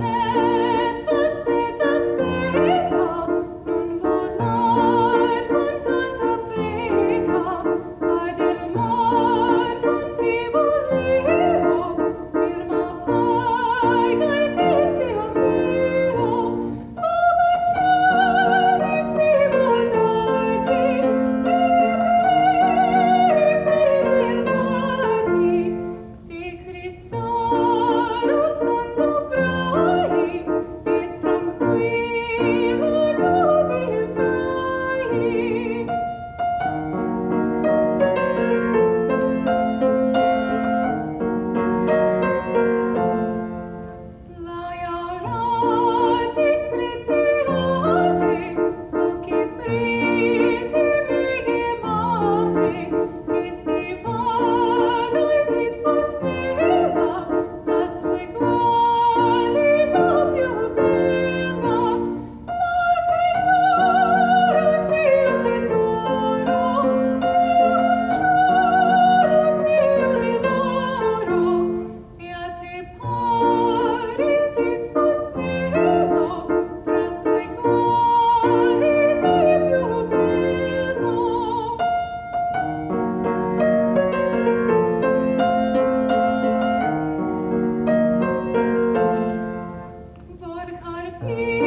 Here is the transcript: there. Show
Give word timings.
there. 0.00 0.57
Show 91.20 91.57